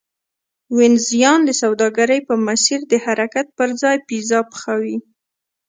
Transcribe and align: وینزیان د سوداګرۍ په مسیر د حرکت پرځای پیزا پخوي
وینزیان 0.77 1.39
د 1.45 1.51
سوداګرۍ 1.61 2.19
په 2.27 2.35
مسیر 2.47 2.79
د 2.91 2.93
حرکت 3.05 3.45
پرځای 3.59 3.95
پیزا 4.07 4.39
پخوي 4.51 4.97